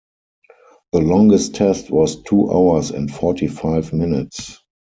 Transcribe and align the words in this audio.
The 0.93 0.99
longest 0.99 1.53
test 1.53 1.91
was 1.91 2.23
two 2.23 2.49
hours 2.51 2.89
and 2.89 3.13
forty-five 3.13 3.93
minutes. 3.93 4.57